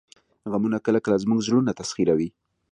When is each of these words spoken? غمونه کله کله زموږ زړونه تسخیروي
غمونه 0.51 0.77
کله 0.85 0.99
کله 1.05 1.17
زموږ 1.23 1.39
زړونه 1.47 1.71
تسخیروي 1.79 2.29